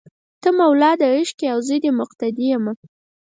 ته 0.41 0.49
مولا 0.57 0.91
دې 0.99 1.07
عشق 1.15 1.37
یې 1.43 1.49
او 1.53 1.59
زه 1.67 1.75
دې 1.83 1.91
مقتدي 1.99 2.45
یمه 2.51 2.73